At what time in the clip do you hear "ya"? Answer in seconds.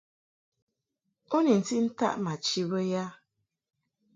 2.91-3.05